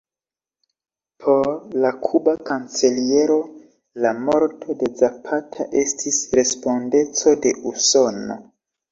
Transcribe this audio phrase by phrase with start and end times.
[1.23, 1.49] Por
[1.81, 3.35] la kuba kanceliero,
[4.05, 8.39] la morto de Zapata estis respondeco de Usono.